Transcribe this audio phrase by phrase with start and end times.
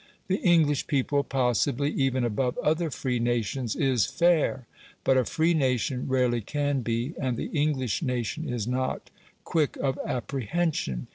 [0.29, 4.65] The English people, possibly even above other free nations, is fair.
[5.03, 9.11] But a free nation rarely can be and the English nation is not
[9.43, 11.05] quick of apprehension.